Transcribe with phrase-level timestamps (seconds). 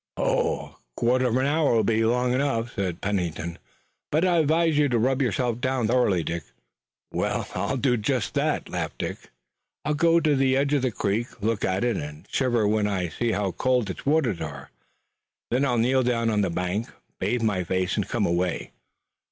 [0.17, 3.59] "O, a quarter of an hour will be long enough," said Pennington,
[4.11, 6.41] "but I'd advise you to rub yourself down thoroughly, Dick."
[7.13, 9.17] "I'll do just as you did," laughed Dick.
[9.17, 12.25] "And what's that?" "I'll go to the edge of the creek, look at it, and
[12.31, 14.71] shiver when I see how cold its waters are.
[15.51, 16.87] Then I'll kneel down on the bank,
[17.19, 18.71] bathe my face, and come away."